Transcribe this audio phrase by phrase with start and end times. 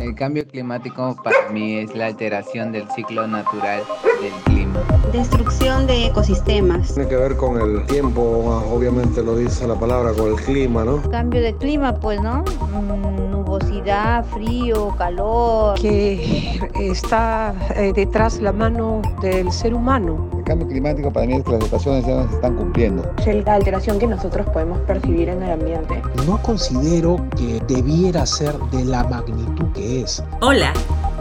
[0.00, 3.82] El cambio climático para mí es la alteración del ciclo natural
[4.20, 4.80] del clima.
[5.12, 6.94] Destrucción de ecosistemas.
[6.94, 8.22] Tiene que ver con el tiempo,
[8.70, 11.02] obviamente lo dice la palabra, con el clima, ¿no?
[11.10, 12.44] Cambio de clima, pues, ¿no?
[12.72, 15.80] Mm, nubosidad, frío, calor.
[15.80, 20.28] Que está eh, detrás la mano del ser humano.
[20.36, 23.10] El cambio climático para mí es que las estaciones ya no se están cumpliendo.
[23.18, 26.02] Es la alteración que nosotros podemos percibir en el ambiente.
[26.26, 30.22] No considero que debiera ser de la magnitud que es.
[30.40, 30.72] Hola.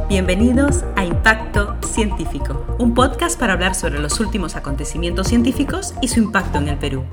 [0.10, 6.20] Bienvenidos a Impacto Científico, un podcast para hablar sobre los últimos acontecimientos científicos y su
[6.20, 7.04] impacto en el Perú.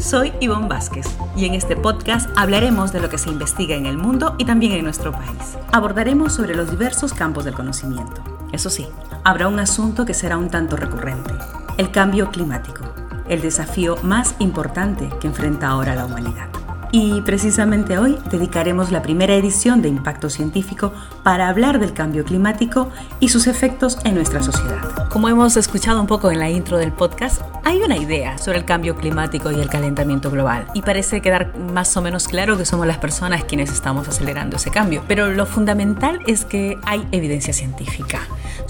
[0.00, 3.98] Soy Ivonne Vázquez y en este podcast hablaremos de lo que se investiga en el
[3.98, 5.58] mundo y también en nuestro país.
[5.72, 8.22] Abordaremos sobre los diversos campos del conocimiento.
[8.50, 8.88] Eso sí,
[9.24, 11.32] habrá un asunto que será un tanto recurrente,
[11.76, 12.82] el cambio climático,
[13.28, 16.48] el desafío más importante que enfrenta ahora la humanidad.
[16.92, 22.88] Y precisamente hoy dedicaremos la primera edición de Impacto Científico para hablar del cambio climático
[23.20, 25.08] y sus efectos en nuestra sociedad.
[25.08, 28.64] Como hemos escuchado un poco en la intro del podcast, hay una idea sobre el
[28.64, 32.86] cambio climático y el calentamiento global y parece quedar más o menos claro que somos
[32.86, 35.04] las personas quienes estamos acelerando ese cambio.
[35.06, 38.20] Pero lo fundamental es que hay evidencia científica,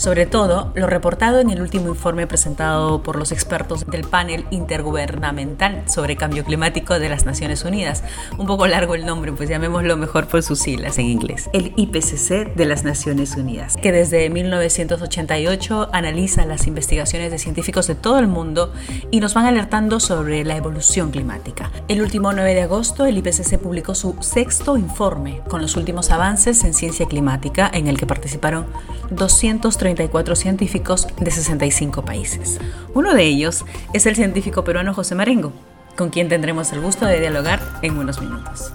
[0.00, 5.82] sobre todo lo reportado en el último informe presentado por los expertos del panel intergubernamental
[5.90, 8.02] sobre cambio climático de las Naciones Unidas
[8.38, 11.50] un poco largo el nombre, pues llamémoslo mejor por sus siglas en inglés.
[11.52, 17.94] El IPCC de las Naciones Unidas, que desde 1988 analiza las investigaciones de científicos de
[17.94, 18.72] todo el mundo
[19.10, 21.70] y nos van alertando sobre la evolución climática.
[21.88, 26.64] El último 9 de agosto, el IPCC publicó su sexto informe con los últimos avances
[26.64, 28.64] en ciencia climática, en el que participaron
[29.94, 32.58] 234 científicos de 65 países.
[32.94, 35.52] Uno de ellos es el científico peruano José Marengo,
[35.96, 38.72] con quien tendremos el gusto de dialogar en unos minutos.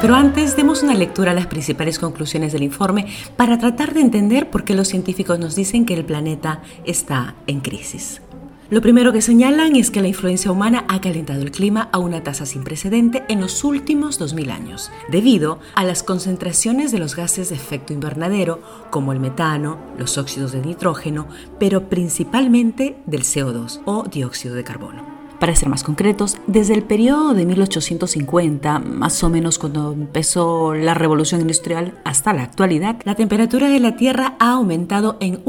[0.00, 3.06] Pero antes demos una lectura a las principales conclusiones del informe
[3.36, 7.60] para tratar de entender por qué los científicos nos dicen que el planeta está en
[7.60, 8.20] crisis.
[8.68, 12.24] Lo primero que señalan es que la influencia humana ha calentado el clima a una
[12.24, 17.48] tasa sin precedente en los últimos 2000 años, debido a las concentraciones de los gases
[17.50, 18.60] de efecto invernadero,
[18.90, 21.28] como el metano, los óxidos de nitrógeno,
[21.60, 25.04] pero principalmente del CO2 o dióxido de carbono.
[25.38, 30.94] Para ser más concretos, desde el periodo de 1850, más o menos cuando empezó la
[30.94, 35.40] revolución industrial, hasta la actualidad, la temperatura de la Tierra ha aumentado en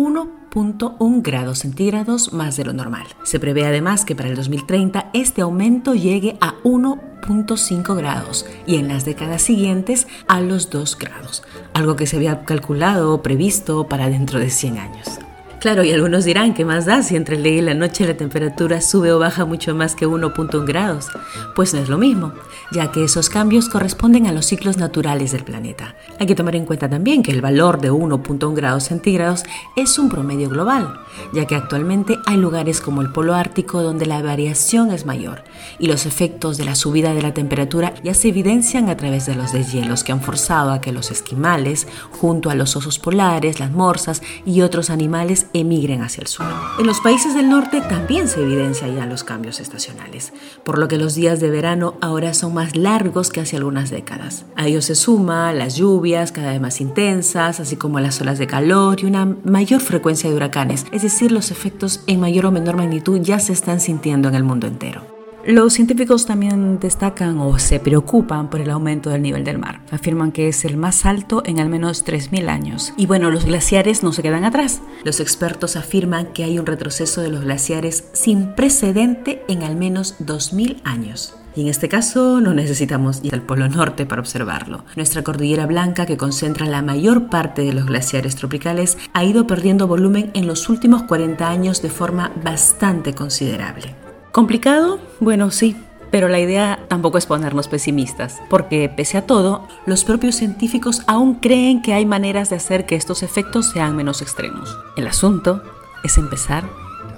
[0.57, 3.05] 1.1 grados centígrados más de lo normal.
[3.23, 8.87] Se prevé además que para el 2030 este aumento llegue a 1.5 grados y en
[8.87, 11.43] las décadas siguientes a los 2 grados,
[11.75, 15.26] algo que se había calculado o previsto para dentro de 100 años.
[15.59, 18.15] Claro, y algunos dirán, ¿qué más da si entre el día y la noche la
[18.15, 21.07] temperatura sube o baja mucho más que 1.1 grados?
[21.55, 22.31] Pues no es lo mismo,
[22.71, 25.95] ya que esos cambios corresponden a los ciclos naturales del planeta.
[26.19, 29.45] Hay que tomar en cuenta también que el valor de 1.1 grados centígrados
[29.75, 30.99] es un promedio global,
[31.33, 35.43] ya que actualmente hay lugares como el Polo Ártico donde la variación es mayor
[35.79, 39.33] y los efectos de la subida de la temperatura ya se evidencian a través de
[39.33, 43.71] los deshielos que han forzado a que los esquimales, junto a los osos polares, las
[43.71, 46.45] morsas y otros animales emigren hacia el sur.
[46.79, 50.97] En los países del norte también se evidencian ya los cambios estacionales, por lo que
[50.97, 54.45] los días de verano ahora son más largos que hace algunas décadas.
[54.55, 58.47] A ello se suma las lluvias cada vez más intensas, así como las olas de
[58.47, 62.77] calor y una mayor frecuencia de huracanes, es decir, los efectos en mayor o menor
[62.77, 65.16] magnitud ya se están sintiendo en el mundo entero.
[65.47, 69.79] Los científicos también destacan o se preocupan por el aumento del nivel del mar.
[69.91, 72.93] Afirman que es el más alto en al menos 3.000 años.
[72.97, 74.81] Y bueno, los glaciares no se quedan atrás.
[75.05, 80.15] Los expertos afirman que hay un retroceso de los glaciares sin precedente en al menos
[80.19, 81.33] 2.000 años.
[81.55, 84.83] Y en este caso no necesitamos ir al Polo Norte para observarlo.
[84.97, 89.87] Nuestra cordillera blanca, que concentra la mayor parte de los glaciares tropicales, ha ido perdiendo
[89.87, 93.95] volumen en los últimos 40 años de forma bastante considerable.
[94.37, 94.99] ¿Complicado?
[95.19, 95.75] Bueno, sí,
[96.11, 101.33] pero la idea tampoco es ponernos pesimistas, porque pese a todo, los propios científicos aún
[101.33, 104.77] creen que hay maneras de hacer que estos efectos sean menos extremos.
[104.95, 105.63] El asunto
[106.03, 106.69] es empezar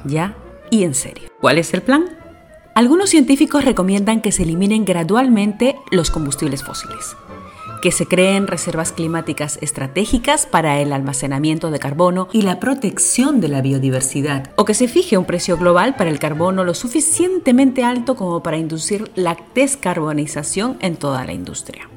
[0.06, 0.34] ya
[0.70, 1.28] y en serio.
[1.42, 2.06] ¿Cuál es el plan?
[2.74, 7.18] Algunos científicos recomiendan que se eliminen gradualmente los combustibles fósiles
[7.82, 13.48] que se creen reservas climáticas estratégicas para el almacenamiento de carbono y la protección de
[13.48, 18.16] la biodiversidad, o que se fije un precio global para el carbono lo suficientemente alto
[18.16, 21.90] como para inducir la descarbonización en toda la industria.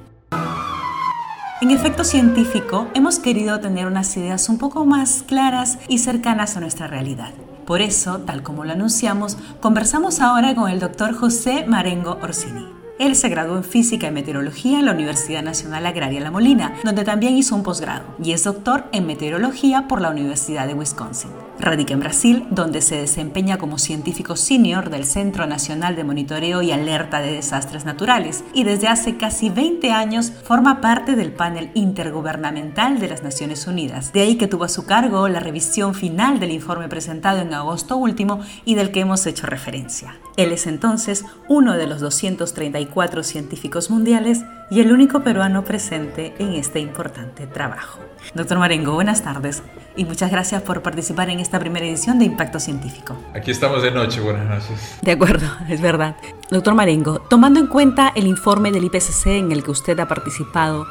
[1.61, 6.61] En efecto científico, hemos querido tener unas ideas un poco más claras y cercanas a
[6.61, 7.31] nuestra realidad.
[7.67, 12.82] Por eso, tal como lo anunciamos, conversamos ahora con el doctor José Marengo Orsini.
[13.03, 17.03] Él se graduó en Física y Meteorología en la Universidad Nacional Agraria La Molina, donde
[17.03, 21.31] también hizo un posgrado, y es doctor en Meteorología por la Universidad de Wisconsin.
[21.59, 26.71] Radica en Brasil, donde se desempeña como científico senior del Centro Nacional de Monitoreo y
[26.71, 33.01] Alerta de Desastres Naturales, y desde hace casi 20 años forma parte del panel intergubernamental
[33.01, 34.13] de las Naciones Unidas.
[34.13, 37.97] De ahí que tuvo a su cargo la revisión final del informe presentado en agosto
[37.97, 40.15] último y del que hemos hecho referencia.
[40.37, 42.92] Él es entonces uno de los 234
[43.23, 48.01] científicos mundiales y el único peruano presente en este importante trabajo.
[48.35, 49.63] Doctor Marengo, buenas tardes
[49.97, 53.17] y muchas gracias por participar en esta primera edición de Impacto Científico.
[53.35, 54.99] Aquí estamos de noche, buenas noches.
[55.03, 56.17] De acuerdo, es verdad.
[56.51, 60.87] Doctor Marengo, tomando en cuenta el informe del IPCC en el que usted ha participado,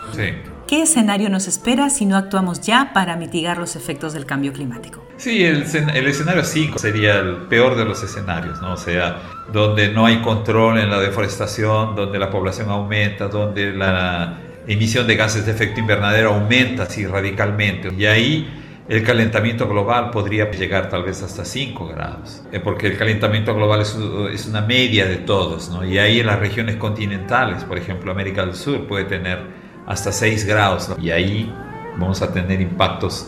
[0.71, 5.05] ¿qué escenario nos espera si no actuamos ya para mitigar los efectos del cambio climático?
[5.17, 8.75] Sí, el, el escenario 5 sería el peor de los escenarios, ¿no?
[8.75, 9.17] O sea,
[9.51, 15.17] donde no hay control en la deforestación, donde la población aumenta, donde la emisión de
[15.17, 17.93] gases de efecto invernadero aumenta así radicalmente.
[17.93, 18.49] Y ahí
[18.87, 23.81] el calentamiento global podría llegar tal vez hasta 5 grados, eh, porque el calentamiento global
[23.81, 23.97] es,
[24.33, 25.83] es, una media de todos, ¿no?
[25.83, 29.60] Y ahí en las regiones continentales, por ejemplo América del Sur, puede tener
[29.91, 30.97] hasta 6 grados, ¿no?
[31.03, 31.53] y ahí
[31.97, 33.27] vamos a tener impactos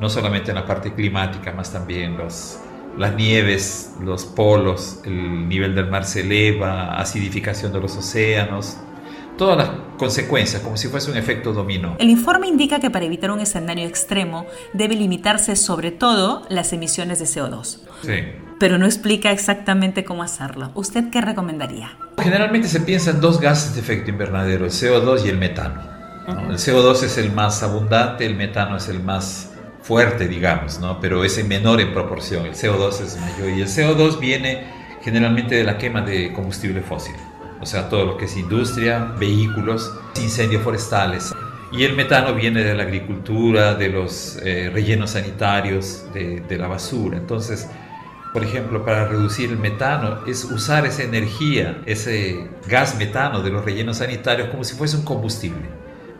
[0.00, 2.58] no solamente en la parte climática, más también los,
[2.98, 8.78] las nieves, los polos, el nivel del mar se eleva, acidificación de los océanos,
[9.38, 11.94] todas las consecuencias, como si fuese un efecto dominó.
[12.00, 17.20] El informe indica que para evitar un escenario extremo debe limitarse sobre todo las emisiones
[17.20, 17.78] de CO2.
[18.02, 18.14] Sí.
[18.58, 20.72] Pero no explica exactamente cómo hacerlo.
[20.74, 21.96] ¿Usted qué recomendaría?
[22.18, 25.91] Generalmente se piensa en dos gases de efecto invernadero, el CO2 y el metano.
[26.26, 29.52] El CO2 es el más abundante, el metano es el más
[29.82, 31.00] fuerte, digamos, ¿no?
[31.00, 34.64] pero es menor en proporción, el CO2 es mayor y el CO2 viene
[35.02, 37.16] generalmente de la quema de combustible fósil,
[37.60, 41.34] o sea, todo lo que es industria, vehículos, incendios forestales.
[41.72, 46.68] Y el metano viene de la agricultura, de los eh, rellenos sanitarios, de, de la
[46.68, 47.16] basura.
[47.16, 47.66] Entonces,
[48.32, 53.64] por ejemplo, para reducir el metano es usar esa energía, ese gas metano de los
[53.64, 55.68] rellenos sanitarios como si fuese un combustible,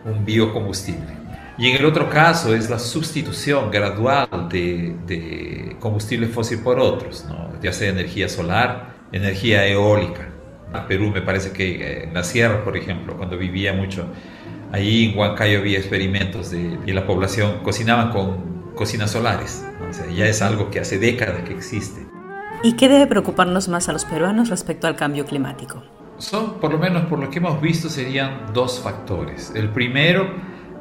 [0.05, 1.23] un biocombustible.
[1.59, 7.51] Y en el otro caso es la sustitución gradual de, combustible fósil por otros, ¿no?
[7.63, 10.29] ya sea energía solar, energía eólica.
[10.75, 14.07] En Perú me parece que eh, en la sierra, por ejemplo, cuando vivía mucho,
[14.73, 19.65] allí en Huancayo había experimentos de, y la población cocinaban con cocinas solares.
[20.17, 22.07] Ya es algo que hace décadas que existe.
[22.63, 25.83] ¿Y qué debe preocuparnos más a los peruanos respecto al cambio climático?
[26.23, 29.53] Son, por lo menos por lo que hemos visto, serían dos factores.
[29.57, 30.31] El primero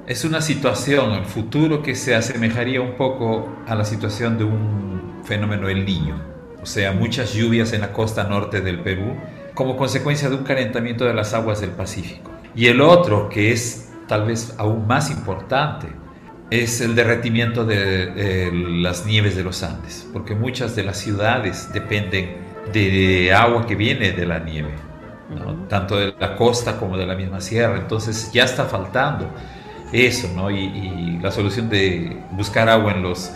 [0.06, 5.24] es una situación, el futuro, que se asemejaría un poco a la situación de un
[5.24, 6.22] fenómeno del niño,
[6.62, 9.16] o sea, muchas lluvias en la costa norte del Perú
[9.56, 12.30] como consecuencia de un calentamiento de las aguas del Pacífico.
[12.56, 15.88] Y el otro, que es tal vez aún más importante,
[16.52, 22.38] es el derretimiento de, las nieves de los Andes, porque muchas de las ciudades dependen
[22.72, 24.91] de agua que viene de la nieve,
[25.68, 29.28] tanto de la costa como de la misma sierra, entonces ya está faltando
[29.92, 30.50] eso, ¿no?
[30.50, 33.32] Y, la solución de buscar agua en los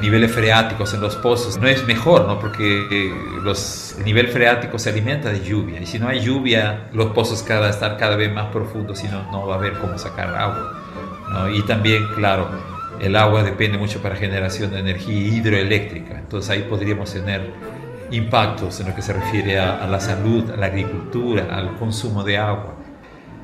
[0.00, 2.38] niveles freáticos, en los pozos, no es mejor, ¿no?
[2.38, 6.88] Porque eh, los, el nivel freático se alimenta de lluvia y si no hay lluvia,
[6.92, 9.98] los pozos cada estar cada vez más profundos y no, no va a haber cómo
[9.98, 10.80] sacar agua.
[11.30, 11.50] ¿no?
[11.50, 12.48] Y también, claro,
[13.00, 17.52] el agua depende mucho para generación de energía hidroeléctrica, entonces ahí podríamos tener
[18.12, 22.38] impactos en lo que se refiere a la salud, a la agricultura, al consumo de
[22.38, 22.76] agua.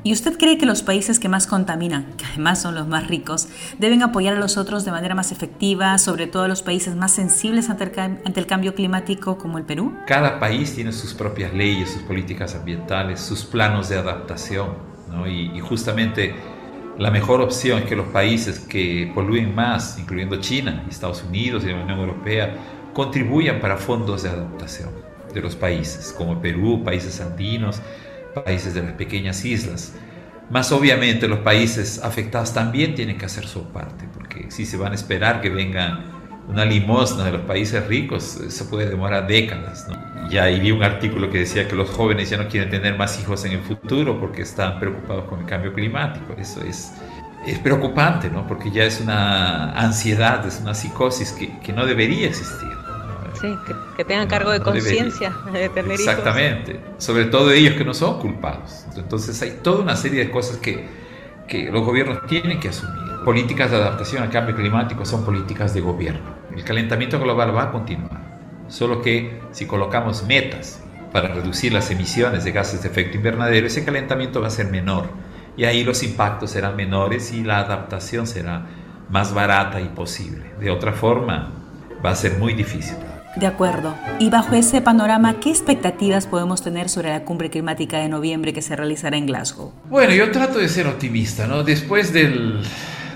[0.01, 3.49] ¿Y usted cree que los países que más contaminan, que además son los más ricos,
[3.79, 7.69] deben apoyar a los otros de manera más efectiva, sobre todo los países más sensibles
[7.69, 9.93] ante el, cambio climático como el Perú?
[10.07, 14.69] Cada país tiene sus propias leyes, sus políticas ambientales, sus planos de adaptación,
[15.11, 15.27] ¿no?
[15.27, 16.33] y, y justamente
[16.97, 21.67] la mejor opción es que los países que polúen más, incluyendo China, Estados Unidos y
[21.67, 22.55] la Unión Europea,
[22.93, 24.89] contribuyan para fondos de adaptación
[25.33, 27.81] de los países, como Perú, países andinos,
[28.45, 29.93] países de las pequeñas islas.
[30.49, 34.93] Más obviamente los países afectados también tienen que hacer su parte, porque si se van
[34.93, 36.03] a esperar que venga
[36.47, 39.85] una limosna de los países ricos, se puede demorar décadas.
[40.31, 43.45] Ya vi un artículo que decía que los jóvenes ya no quieren tener más hijos
[43.45, 46.33] en el futuro porque están preocupados con el cambio climático.
[46.39, 46.91] Eso es,
[47.45, 48.47] es preocupante, ¿no?
[48.47, 52.78] porque ya es una ansiedad, es una psicosis que, que no debería existir.
[53.39, 53.55] Sí,
[53.95, 58.85] que, tengan cargo de conciencia de tener Exactamente, sobre todo ellos que no son culpados.
[58.95, 60.87] Entonces hay toda una serie de cosas que,
[61.47, 63.23] que los gobiernos tienen que asumir.
[63.23, 66.35] Políticas de adaptación al cambio climático son políticas de gobierno.
[66.55, 68.29] El calentamiento global va a continuar
[68.69, 70.79] Solo que si colocamos metas
[71.11, 75.09] para reducir las emisiones de gases de efecto invernadero, ese calentamiento va a ser menor
[75.57, 78.67] y ahí los impactos serán menores y la adaptación será
[79.09, 80.45] más barata y posible.
[80.59, 81.51] De otra forma,
[82.05, 82.95] va a ser muy difícil.
[83.35, 83.95] De acuerdo.
[84.19, 88.61] Y bajo ese panorama, ¿qué expectativas podemos tener sobre la cumbre climática de noviembre que
[88.61, 89.71] se realizará en Glasgow?
[89.89, 91.63] Bueno, yo trato de ser optimista, ¿no?
[91.63, 92.61] Después del,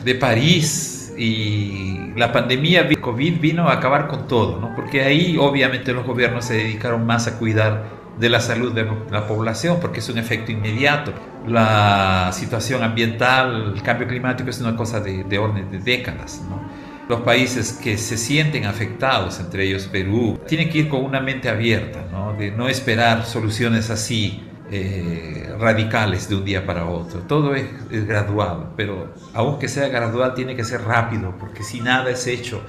[0.03, 4.75] de París y la pandemia de COVID vino a acabar con todo, ¿no?
[4.75, 9.27] Porque ahí obviamente los gobiernos se dedicaron más a cuidar de la salud de la
[9.27, 11.11] población, porque es un efecto inmediato.
[11.47, 16.61] La situación ambiental, el cambio climático es una cosa de, de orden de décadas, ¿no?
[17.09, 21.49] Los países que se sienten afectados, entre ellos Perú, tienen que ir con una mente
[21.49, 22.33] abierta, ¿no?
[22.33, 27.21] de no esperar soluciones así eh, radicales de un día para otro.
[27.21, 32.09] Todo es, es, gradual, pero aunque sea gradual tiene que ser rápido, porque si nada
[32.09, 32.61] es hecho,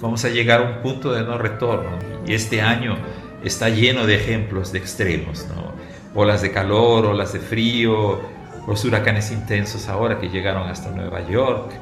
[0.00, 1.98] vamos a llegar a un punto de no retorno.
[2.26, 2.96] Y este año
[3.44, 5.74] está lleno de ejemplos de extremos, ¿no?
[6.14, 8.20] olas de calor, olas de frío,
[8.66, 11.72] los huracanes intensos ahora que llegaron hasta Nueva York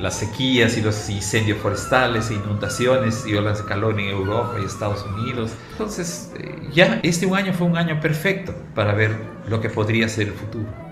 [0.00, 4.64] las sequías y los incendios forestales, e inundaciones y olas de calor en Europa y
[4.64, 5.52] Estados Unidos.
[5.72, 9.16] Entonces, eh, ya este un año fue un año perfecto para ver
[9.48, 10.88] lo que podría ser el futuro.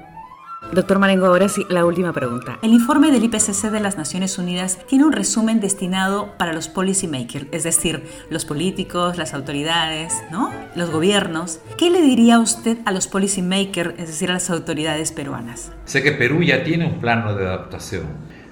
[0.73, 2.59] Doctor Marengo, ahora sí, la última pregunta.
[2.61, 7.47] El informe del IPCC de las Naciones Unidas tiene un resumen destinado para los policymakers,
[7.53, 10.51] es decir, los políticos, las autoridades, ¿no?
[10.75, 11.61] Los gobiernos.
[11.79, 15.71] ¿Qué le diría usted a los policymakers, es decir, a las autoridades peruanas?
[15.85, 18.07] Sé que Perú ya tiene un plano de adaptación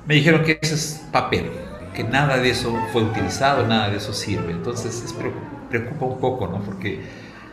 [0.06, 1.50] me dijeron que eso es papel,
[1.94, 4.52] que nada de eso fue utilizado, nada de eso sirve.
[4.52, 5.14] Entonces es
[5.70, 6.62] preocupa un poco, ¿no?
[6.62, 7.00] Porque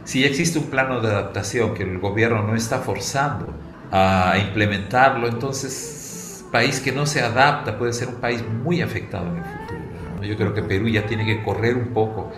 [0.03, 3.47] si existe un plano de adaptación que el gobierno no está forzando
[3.91, 9.37] a implementarlo, entonces país que no se adapta puede ser un país muy afectado en
[9.37, 9.79] el futuro.
[10.17, 10.23] ¿no?
[10.23, 12.31] Yo creo que Perú ya tiene que correr un poco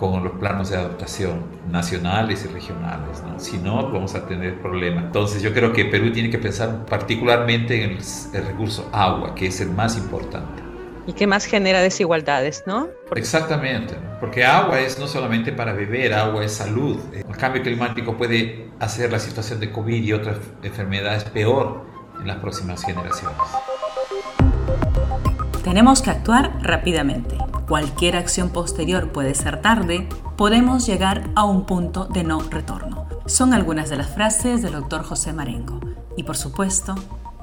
[0.00, 3.22] con los planos de adaptación nacionales y regionales.
[3.22, 3.38] ¿no?
[3.38, 5.04] Si no, vamos a tener problemas.
[5.04, 7.98] Entonces yo creo que Perú tiene que pensar particularmente en el,
[8.32, 10.62] el recurso agua, que es el más importante.
[11.06, 12.88] Y que más genera desigualdades, ¿no?
[13.08, 13.20] Porque...
[13.20, 14.18] Exactamente, ¿no?
[14.20, 16.98] porque agua es no solamente para beber, agua es salud.
[17.12, 21.84] El cambio climático puede hacer la situación de COVID y otras enfermedades peor
[22.18, 23.36] en las próximas generaciones.
[25.62, 27.36] Tenemos que actuar rápidamente.
[27.70, 33.06] Cualquier acción posterior puede ser tarde, podemos llegar a un punto de no retorno.
[33.26, 35.78] Son algunas de las frases del doctor José Marengo.
[36.16, 36.96] Y por supuesto,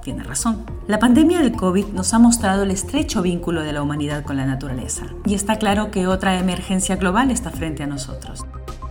[0.04, 0.66] tiene razón.
[0.86, 4.46] La pandemia del COVID nos ha mostrado el estrecho vínculo de la humanidad con la
[4.46, 5.06] naturaleza.
[5.24, 8.46] Y está claro que otra emergencia global está frente a nosotros.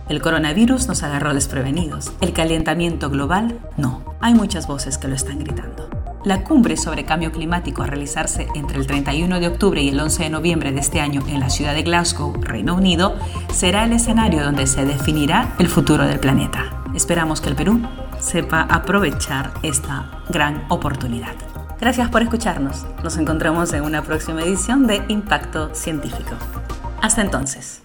[0.09, 2.13] El coronavirus nos agarró desprevenidos.
[2.19, 4.15] El calentamiento global, no.
[4.21, 5.76] Hay muchas voces que lo están gritando.
[6.27, 10.23] La cumbre sobre cambio climático a realizarse entre el 31 de octubre y el 11
[10.23, 13.15] de noviembre de este año en la ciudad de Glasgow, Reino Unido,
[13.53, 16.83] será el escenario donde se definirá el futuro del planeta.
[16.93, 17.79] Esperamos que el Perú
[18.19, 21.33] sepa aprovechar esta gran oportunidad.
[21.79, 22.85] Gracias por escucharnos.
[23.05, 26.35] Nos encontramos en una próxima edición de Impacto Científico.
[27.01, 27.83] Hasta entonces.